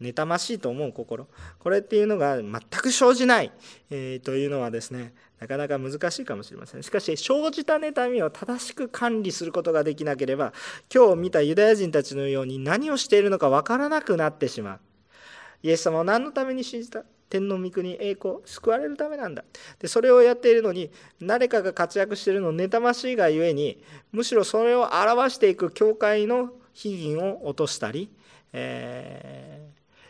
[0.00, 1.26] 妬ましいと思う心
[1.58, 3.52] これっていうのが全く生じない、
[3.90, 6.82] えー、というのはですねなかなか難しいかもしれません。
[6.82, 10.52] しかし生じた妬みを正しく管理することができなければ
[10.94, 14.80] 今日見たユダヤ人たちのように何をしているのか分からなくなってしまう。
[15.62, 17.04] イエス様を何のために信じた？
[17.30, 19.44] 天の御国栄光救われるためなんだ。
[19.78, 20.90] でそれをやっているのに
[21.22, 26.50] 誰かが活躍しているのを妬ましいがゆえにむしろそれを表していく教会の悲
[26.92, 28.10] 銀を落としたり、
[28.52, 29.68] え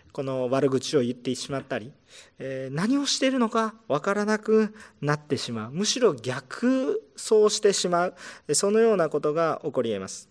[0.08, 1.92] ー、この悪口を言ってしまったり、
[2.38, 5.70] えー、何をしているのか分からなくなってしまう。
[5.72, 8.54] むしろ逆走してしまう。
[8.54, 10.28] そのようなことが起こり得ます。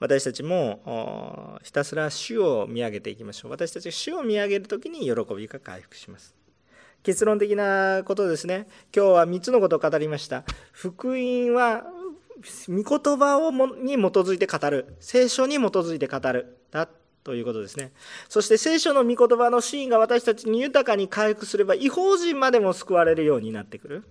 [0.00, 3.50] 私たちもひたすら主を見上げていきましょう。
[3.50, 6.34] 私たちが主を見上げる時に喜びが回復します。
[7.02, 8.66] 結論的なことですね。
[8.94, 10.44] 今日は3つのことを語りました。
[10.72, 11.84] 福音は
[12.68, 14.96] 御言葉をもに基づいて語る。
[15.00, 16.58] 聖書に基づいて語る。
[16.70, 16.88] だ
[17.22, 17.92] ということですね。
[18.28, 24.04] そして聖書の御言葉のシーンが私たちに豊かに回復すれば違法人までも救われるようになってくる。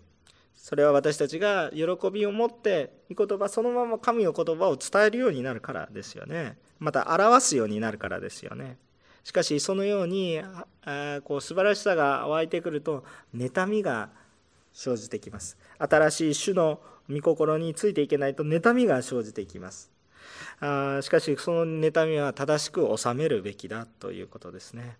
[0.64, 6.58] それは私たちが喜びを持って御言葉そのまま神の言葉を伝えるようになるからですよね。
[6.80, 8.78] また表すようになるからですよね。
[9.26, 10.40] しかしそのように
[10.86, 13.04] あこう素晴らしさが湧いてくると
[13.36, 14.10] 妬みが
[14.72, 15.58] 生じてきます。
[15.80, 19.92] 新しい種の御心についていけないと妬みが生じてきます。
[20.62, 24.96] あしかしその妬みは正しく収めるべきだということですね、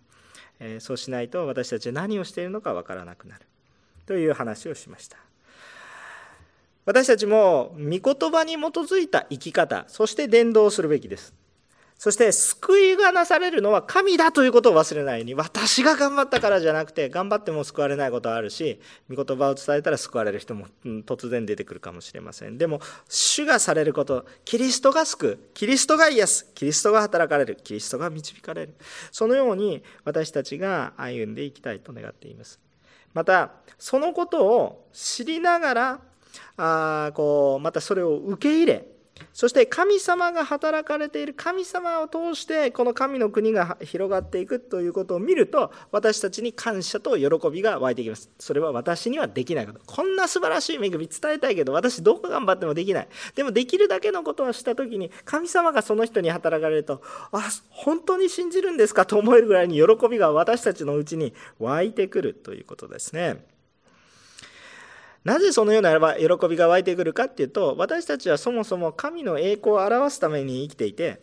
[0.60, 3.46] え、そうしないと私たちは何をしているのかわからなくなる。
[4.04, 5.16] という話をしました。
[6.84, 11.34] 私たちも御言葉に基づいた生き方そして伝道するべきです。
[11.96, 22.58] そして救いがなされるのは神だということを忘れないように私が頑張ったからじゃなくて頑張っても救われないことはあるし御言葉を伝えたら救われる人も突然出てくるかもしれません。
[22.58, 25.38] でも主がされることキリストが救う。
[25.54, 27.56] キリストが癒すキリストが働かれる。
[27.62, 28.74] キリストが導かれる。
[29.12, 32.60] そのように私たちが歩んでいきたいと願っています。
[33.14, 36.00] またそのことを知りながら
[36.56, 38.94] あこうまたそれを受け入れ
[39.32, 48.30] そして神様が働かれている神様を通してこの神の国が広がっていくということを見ると私たちに感謝と喜びが湧いてきます。
[48.38, 49.80] それは私にはできないこと。
[49.86, 53.08] こんな素晴らしい恵み伝えたいけど私どう頑張ってもできない。
[53.34, 63.53] でもできるだけのことをした時に神様がその人に働かれるとあ本当に信じるんですかと思えるぐらいに喜びが私たちのうちに湧いてくるということですね。
[65.24, 71.20] なぜそのような喜びが湧いてくるかっていうと私たちはそもそも神の栄光を表すために生きていて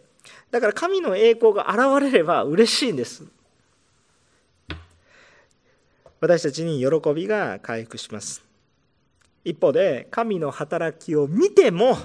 [0.49, 3.25] だから神の栄光が現れれば嬉しいんです。
[6.19, 8.43] 私たちに喜びが回復します。
[9.43, 11.97] 一方で神の働きを見ても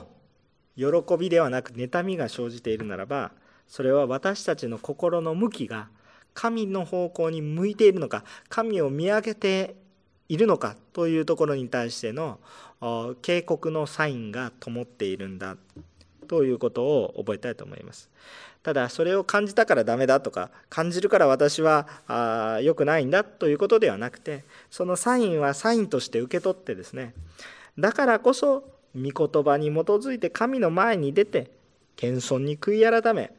[0.76, 0.86] 喜
[1.18, 3.32] びではなく妬みが生じているならば
[3.66, 5.88] それは私たちの心の向きが
[6.32, 9.76] 神の方向に向いているのか神を見上げて
[10.28, 12.38] いるのかというところに対しての
[13.22, 15.56] 警告のサインが灯っているんだ
[16.28, 18.10] ということを覚えたいと思います。
[18.66, 21.86] ただそれを感じたからダメだとか感じるから私は
[22.64, 27.14] 良くないんだということではなくてそのサインはサインとして受け取ってですね
[27.78, 31.52] だからこそ御言葉に基づいて神の前に出て
[31.94, 33.30] 謙遜に悔い改め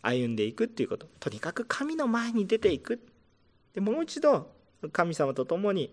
[0.00, 3.00] 歩んでいくっていうこととにかく神の前に出ていく
[3.74, 4.48] でもう一度
[4.92, 5.92] 神様と共に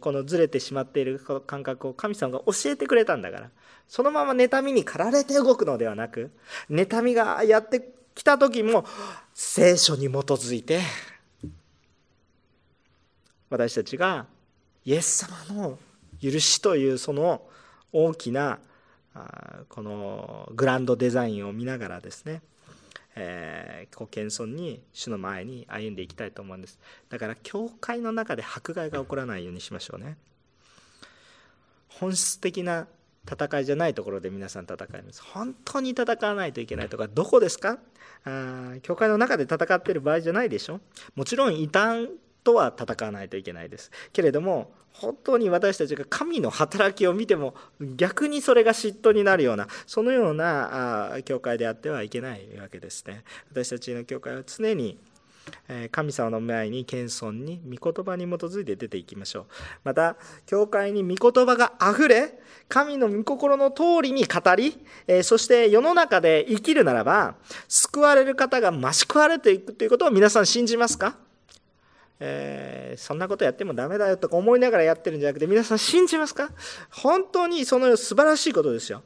[0.00, 3.50] このずれてしまっている感覚を神様が教えてくれたんだから。
[3.90, 6.30] そのまま妬みに駆られて動くのではなく
[6.70, 8.84] 妬みがやってきた時も
[9.34, 10.80] 聖書に基づいて
[13.50, 14.26] 私たちが
[14.84, 15.78] イエス様の
[16.22, 17.42] 許しというその
[17.92, 18.60] 大きな
[19.68, 22.42] このグランドデザインを見ながらですね
[23.22, 26.78] えー、謙遜に主の前に歩んでいきたいと思うんです。
[27.10, 30.16] だから教会の中で迫害が起こらないようにしましょうね。
[31.88, 32.86] 本質的な
[33.30, 35.22] 戦いじゃないところで皆さん戦います。
[35.22, 37.78] 本当に戦わないといけないとかどこですか？
[38.24, 40.80] あ教会の中で戦ってる場合じゃないでしょ？
[41.14, 42.08] もちろん異端
[42.42, 43.90] とは戦わないといけないです。
[44.12, 47.54] けれども本当に私たちが神の働きを見ても
[47.96, 53.22] 逆にそれが嫉妬になるようなそのような教会であってはいけないわけですね。
[53.50, 54.98] 私たちの教会は常に
[55.90, 59.46] 神様の前に謙遜に御言葉に基づいて出ていきましょう。
[59.84, 60.16] また
[60.46, 62.38] 教会に御言葉があふれ
[62.68, 64.78] 神の御心の通りに語り
[65.22, 67.36] そして世の中で生きるならば
[67.68, 71.16] 救われる方が増し食われていくということを皆さん信じますか？
[72.20, 76.50] えー、そんなことやってもダメだよとか思いながらやってるんじゃなくて皆さん信じますか？
[76.90, 79.02] 本当にその素晴らしいことですよ。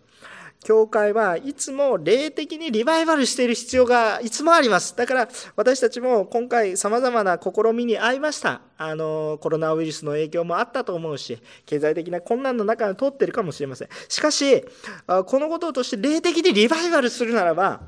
[0.64, 4.96] 教会はいつも霊的にリバイバルしている必要がいつもあります。
[4.96, 8.62] だから私たちも今回様々な試みに遭いました。
[8.78, 13.88] あの、コロナウイルスの影響もあったと思うし、経済的な困難の中に通ってるかもしれません。
[14.08, 14.64] しかし、
[15.06, 17.82] このことをとして霊的にリバイバルするならば、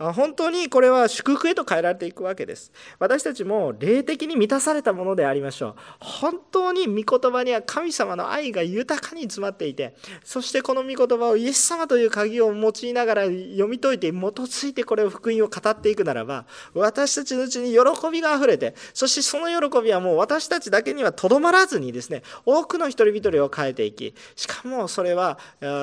[0.00, 2.72] 本当にこれは祝福へと変えられていくわけです。
[2.98, 5.74] 私たちも霊的に満たされたものでありましょう。
[6.00, 9.94] 本当に御言葉には神様の愛が豊かに詰まっていて、
[10.24, 17.80] そしてこの御言葉をイエス様という鍵を用いながら読み解いて基づいてこれを福音を語っていくならば、私たちのうちに喜
[18.10, 25.38] びが溢れて、そしてその喜びはもう私たちだけにはとどまらずにですね、多くの一人一人を変えていき、しかもそれは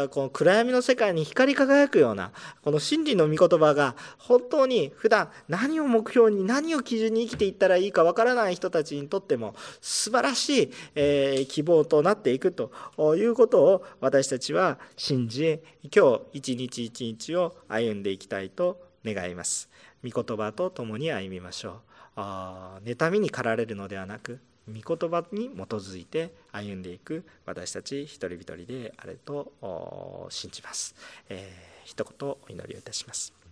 [0.09, 2.31] この暗闇の世界に光り輝くような、
[2.63, 12.71] この真理の御言葉が本当に普段何を目標に何を基準に生きていったらいいかわからない人たちにとっても素晴らしい、え希望となっていくと
[13.15, 15.59] いうことを私たちは信じ
[15.95, 19.69] 今日一日一日を歩んでいきたいと願います。
[20.03, 21.73] 御言葉と共に歩みましょう。
[22.15, 30.95] あ妬みに駆られるのではなく御言葉に基づいて歩んでいく私たち一人一人であると信じます。
[31.29, 33.46] えー、一言お祈りをいたします。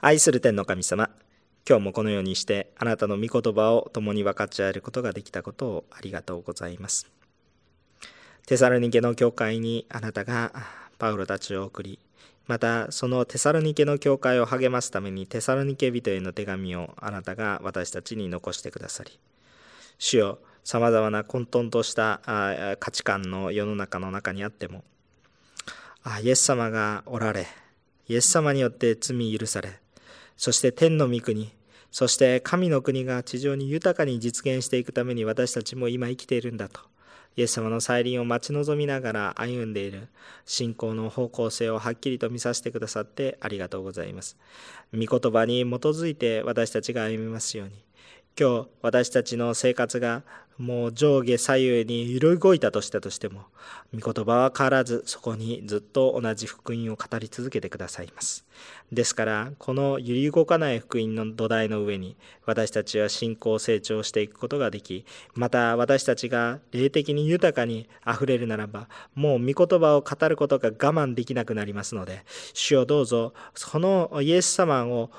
[0.00, 1.10] 愛する天の神様、
[1.68, 7.06] 今日もこのようにしてあなたの御言葉を共に分かち合えることができたことをありがとうございます。
[8.46, 10.52] テサロニケの教会にあなたが
[10.98, 11.98] パウロたちを送り、
[12.46, 19.20] またそのテサロニケの教会を励ますためにテサロニケ人への手紙をあなたが私たちに残してくださり、
[19.98, 22.20] 主よ、さまざまな混沌とした
[22.80, 24.82] 価値観の世の中の中にあっても、
[26.22, 27.46] イエス様がおられ、
[28.10, 29.78] イエス様によって罪許され、
[30.36, 31.52] そして天の御国、
[31.92, 36.80] そして神の国が地上に豊かに実現していくために私たちも今生きているんだと。
[37.36, 40.08] イエス様の再臨を待ち望みながら歩んでいる
[40.44, 44.36] 信仰の方向性をはっきりと見させてくださってありがとうございます。
[44.92, 47.74] 御言葉に基づいて私たちが歩みますように。
[48.36, 50.24] 今日私たちの生活が
[50.60, 53.44] もう上下左右に揺れ動いたとしたとしても
[53.98, 58.44] 御言葉は変わらずそこにずっと同じ福音を語り続けてくださいます。
[58.92, 65.04] ですからこの揺り動かない福音の土台の上に私たちは信仰成長していくことができ
[65.34, 75.10] また私たちが霊的に豊かにあふれるならばもう御言葉を語ることが我慢できなくなりますので主よどうぞそのイエス様を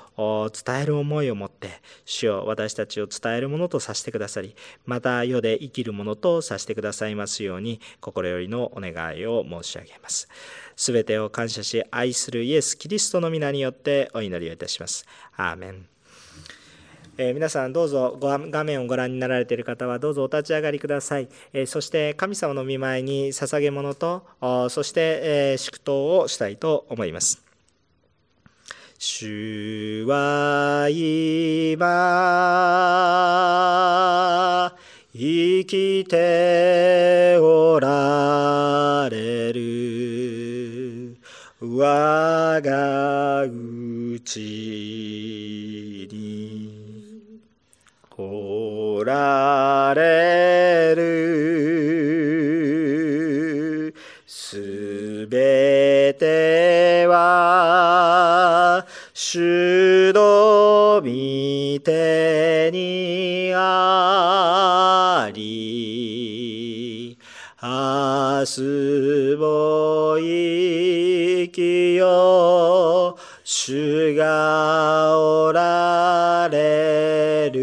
[0.52, 10.28] 伝える思いを持って主よ私たちを伝えるものとさせてくださりまた世で生きるものとさせてくださいますように心よりのお願いを申し上げます。
[10.76, 15.06] すべてを感謝し愛するイエス・キリストの皆によってお祈りをいたします。
[15.36, 15.86] アーメン。
[17.18, 24.24] えー、皆さんどうぞ画面をご覧になられている方はどうぞお立ち上がりください、えー、そして神様の御前に捧げ物と
[24.70, 27.42] そして、えー、祝祷をしたいと思います
[28.98, 31.92] 主は今
[35.14, 41.18] 生きておられる。
[41.60, 46.72] 我がうちに。
[48.16, 52.22] おられる。
[54.26, 62.91] すべては主の御手に。
[68.42, 77.62] 明日も生きよ、主がおられる。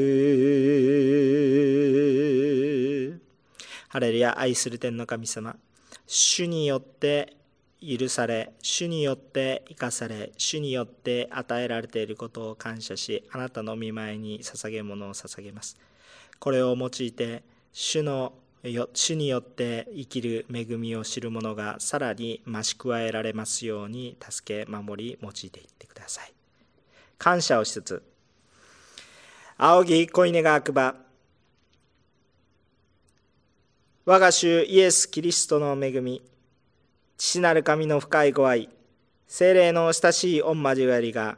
[3.90, 5.58] ハレルヤ、愛する天の神様、
[6.08, 7.36] 主によって
[7.82, 15.78] 許され、主によって生かされ、主によって与えられていることを感謝し、あなたの見舞いに捧げ物を捧げます。
[16.40, 26.34] これを用いて、主の主によって生きる恵みを知る者がさらに増し加えられますように助け守り用いていってください。
[27.18, 28.03] 感謝をしつつ、
[29.57, 30.95] 仰ぎ恋根が悪ば、
[34.05, 36.22] 我が主イエス・キリストの恵み、
[37.18, 38.70] 父なる神の深いご愛、
[39.28, 41.38] 精霊の親しい御交わりが、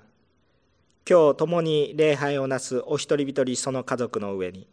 [1.08, 4.68] 今日共に礼拝をなすお一人一人その家族の上に、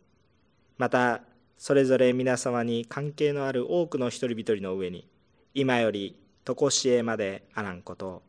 [0.76, 1.22] また
[1.58, 5.08] それぞれ皆様に関係のある多くの一人一人の上に、
[5.54, 8.22] 今より常しえまであらんこと。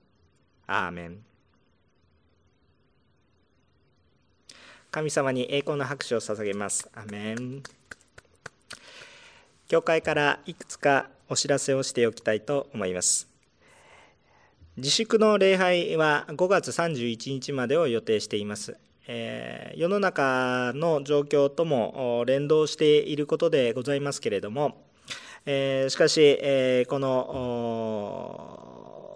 [0.65, 1.19] アーメン。
[4.91, 6.89] 神様に栄光の拍手を捧げます。
[6.95, 7.61] アーメン。
[9.67, 13.27] 教会からいくつかお知らせをしておきたいと思います。
[14.77, 18.75] 自粛の礼拝は5月31日までを予定しています。
[19.12, 24.84] えー、世の中の状況とも連動していることでございますけれども、
[25.47, 27.10] えー、しかし、えー、この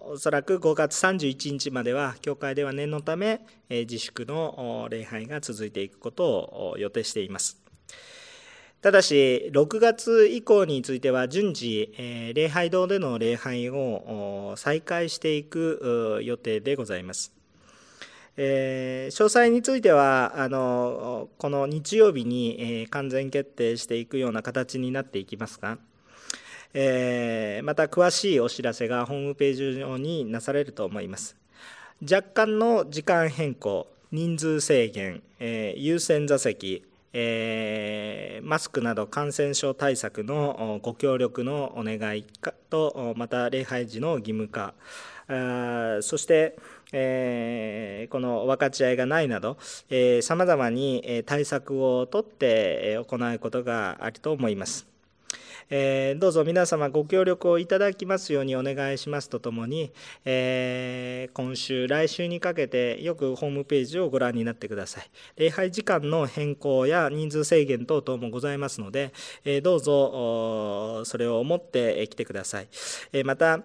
[0.07, 7.61] おそらく5月31日までは教会では念のため、え自粛の礼拝が続いていくことを予定しています。
[8.81, 17.32] ただし、6月以降については順次、え礼拝堂での礼拝を再開していく予定でございます。
[18.35, 25.77] えー、詳細についてはあのこの日曜日に、えー、完全決定していくような形になっていきますが、
[26.73, 31.35] えー、また詳しいお知らせがホームページ上になされると思います。
[32.01, 36.83] 若干の時間変更人数制限、え優先座席
[37.15, 42.25] えー、マスクなど感染症対策のご協力のお願い
[42.71, 44.73] とまた礼拝時の義務化。
[46.01, 46.57] そして、
[46.93, 49.57] えー、この分かち合いがないなど
[50.21, 54.93] さまざまに対策をとって行うことがあると思います。
[55.69, 59.91] えー、どうぞ皆様ご協力をいただきますようにお願いしますとともに、
[60.25, 65.09] えー、今週、来週にかけてよくホームページをご覧になってください。
[65.37, 69.13] 礼拝時間の変更や人数制限等々もございますので、
[69.45, 72.67] えー、どうぞそれを思って来てください。
[73.11, 73.61] え、また、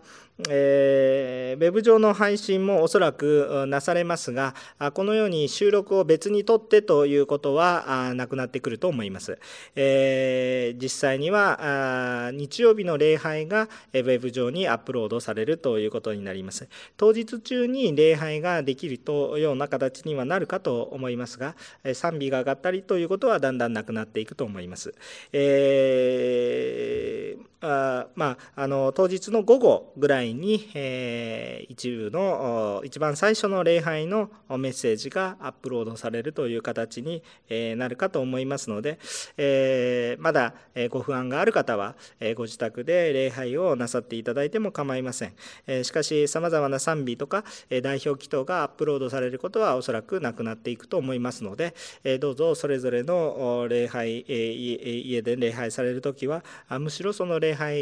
[0.49, 4.55] えー、ウェブ上の配信もおそらくなされますが、
[4.95, 9.41] このように収録を別にとってということはなくなってくると思います。
[9.75, 16.69] えー、実際には日曜日の礼拝がウェブ上にアップロードされるということになります。
[16.97, 21.57] 当日中に礼拝ができるというような形にはなるかと思いますが、
[21.95, 24.95] 賛美が上がったりということはだんだんなくなっていくと思います。
[25.33, 39.01] えーあまあ、あの当日の午後ぐらいに、えー、一部の一番最初の礼拝のメッセージがアップロードされるという形に、えー、なるかと思いますので、
[39.37, 40.55] えー、まだ
[40.91, 45.33] ご不安がある方は、えご自宅で礼拝をなさっていただいても構いません、
[45.67, 56.45] えしかしさまざまな賛美とか、え代表祈祷がアップロードされることはおそらくなくなっていくと思いますので、えどうぞそれぞれの礼拝、え家で礼拝される時は
[56.79, 57.77] むしろその礼拝礼拝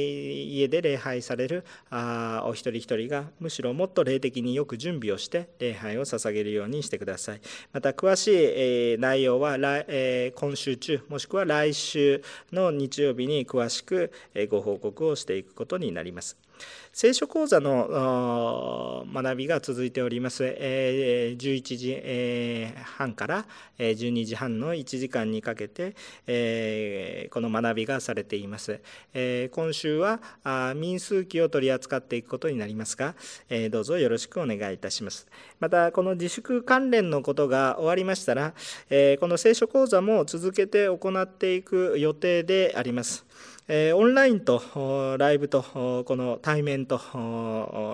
[0.55, 7.41] 家で礼拝されるあお一人一人がむしろもっと霊的によく準備をして礼拝を捧げるようにしてください。
[7.73, 16.37] また詳しい、え内容は来、え今週中もしくは来週の日曜日に詳しくえご報告をしていくことになります。
[16.93, 20.45] 聖書講座の学びが続いております。
[20.45, 21.37] 11
[21.77, 23.45] 時半から
[23.79, 25.95] 12時半の1時間にかけて、
[27.31, 28.81] この学びがされています。
[29.13, 30.21] 今週は
[30.75, 33.15] 民数記を取り扱っていくことになりますが、
[33.71, 35.27] どうぞよろしくお願いいたします。
[35.61, 38.57] また、この自粛関連のことが終わりましたら、こ
[39.27, 43.27] の聖書講座も続けて行っていく予定であります。
[43.69, 47.01] えオンラインとライブとこの対面と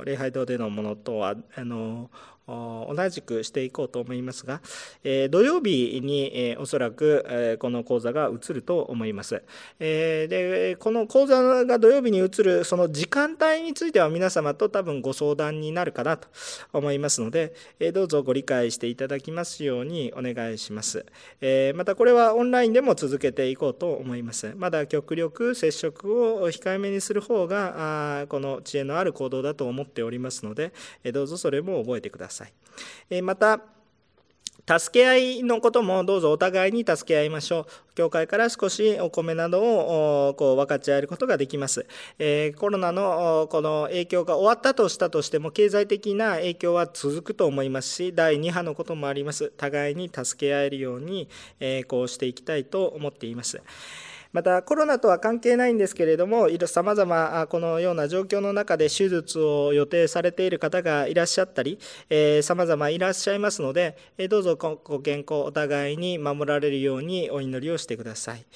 [0.05, 2.11] 礼拝堂でのものとはあの
[2.47, 4.61] 同じくしていこうと思いますが、
[5.05, 9.43] え土曜日に、えおそらく、えこの講座が移ると思います。
[9.79, 16.29] えでこの講座が土曜日に移るその時間帯については皆様と多分ご相談になるかなと
[16.73, 21.07] 思いますので、えどうぞご理解していただきますようにお願いします。
[21.41, 24.53] えまたこれはオンラインでも続けていこうと思います。
[24.57, 30.73] まだ極力接触を控えめにする方がこの知恵のある行動だと思っておりますので、
[31.13, 32.32] どうぞそれも覚えてください。
[32.33, 32.53] さい。
[33.11, 33.61] えまた、
[34.65, 37.67] 助け合いのこともどうぞお互いに助け合いましょう。
[37.95, 41.85] 教会から少しお米などをこう分かち合えることができます。
[42.19, 49.51] えー、コロナのこの影響が終わったとしたとしても、経済的な影響は続くと思いますし、第2波のこともあります。
[49.51, 51.29] 互いに助け合えるように、
[51.59, 53.61] え、こうしていきたいと思っています。
[54.33, 61.79] またコロナとは関係ないんですけれどもさまざまこのような状況の中で手術を予定されている方がいらっしゃったり
[62.43, 63.97] さまざまいらっしゃいますので
[64.31, 68.47] どうぞご健康お互いに守られるようにお祈りをしてください。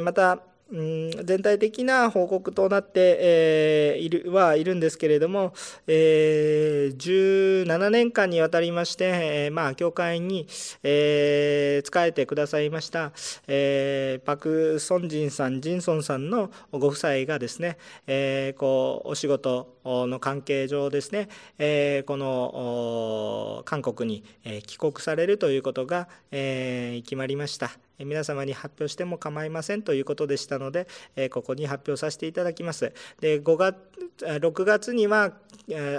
[0.00, 0.40] また
[0.74, 5.52] 全体的な報告となって、えー、いるはいるんですけれども、
[5.86, 10.48] えー、17年間にわたりまして、えー、まあ、教会に、
[10.82, 13.12] えー、仕えてくださいました、
[13.46, 24.24] え、パク・ソンジンさん、ジンソンさんのご夫妻がですね、え、こうお仕事の関係上ですね、え、この韓国に
[24.66, 27.78] 帰国されるということが、え、決まりました。
[27.98, 30.86] 皆様に発表しても構いませんということでしたので、
[31.30, 32.92] ここに発表させていただきます。
[33.20, 33.76] で5月
[34.18, 35.32] 6月には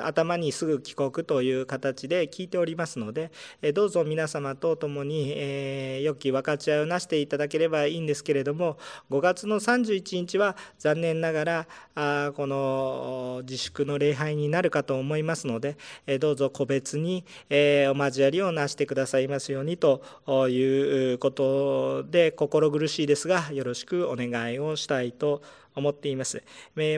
[0.03, 3.31] 頭にすぐ帰国という形で聞いておりますので、
[3.73, 8.77] どうぞ皆様と共に、え良き分かち合いをなしていただければいいんですけれども、
[9.09, 15.77] 5月の31日は残念ながら、この自粛の礼拝になるかと思いますので、
[16.19, 17.53] どうぞ個別に、お
[17.97, 20.03] 交わりをなしてくださいますようにと
[20.47, 25.41] いうことをで、心苦しいですが、よろしくお願いをしたいと
[25.75, 25.95] 思。
[25.95, 26.43] っています。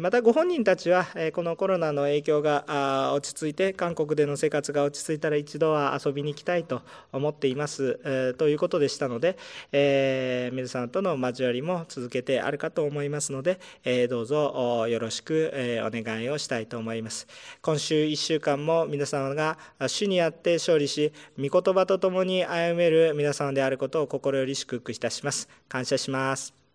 [0.01, 6.81] またご本人たちはこのコロナの影響が落ち着いて韓国での生活が落ち着いたら一度は遊びに行きたいと
[7.13, 9.37] 思っていますということでしたので、
[9.71, 13.59] え皆さんとの交わりも続けてあるかと思いますので、
[14.09, 15.51] どうぞよろしく
[15.85, 17.27] お願いをしたいと思います。
[17.61, 19.57] 今週1週間も皆様が
[19.87, 25.49] 主にあって勝利し、御言葉とともに歩める皆様であることを心より祝福いたします。
[25.67, 26.66] 感謝します。